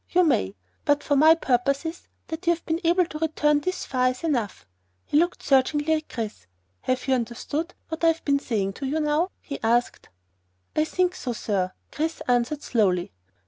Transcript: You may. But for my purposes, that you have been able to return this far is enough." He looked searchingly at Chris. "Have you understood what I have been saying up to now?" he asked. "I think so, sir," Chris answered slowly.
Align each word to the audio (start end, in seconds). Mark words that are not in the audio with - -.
You 0.09 0.23
may. 0.23 0.55
But 0.83 1.03
for 1.03 1.15
my 1.15 1.35
purposes, 1.35 2.07
that 2.29 2.47
you 2.47 2.53
have 2.55 2.65
been 2.65 2.81
able 2.83 3.05
to 3.05 3.19
return 3.19 3.59
this 3.59 3.85
far 3.85 4.09
is 4.09 4.23
enough." 4.23 4.65
He 5.05 5.15
looked 5.15 5.43
searchingly 5.43 5.93
at 5.93 6.09
Chris. 6.09 6.47
"Have 6.81 7.07
you 7.07 7.13
understood 7.13 7.75
what 7.89 8.03
I 8.03 8.07
have 8.07 8.25
been 8.25 8.39
saying 8.39 8.69
up 8.69 8.75
to 8.77 8.99
now?" 8.99 9.29
he 9.43 9.59
asked. 9.61 10.09
"I 10.75 10.85
think 10.85 11.13
so, 11.13 11.33
sir," 11.33 11.73
Chris 11.91 12.19
answered 12.27 12.63
slowly. 12.63 13.11